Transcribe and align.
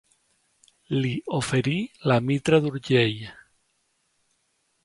Li 1.01 1.11
oferí 1.41 1.75
la 2.13 2.19
mitra 2.31 2.63
d'Urgell. 2.65 3.23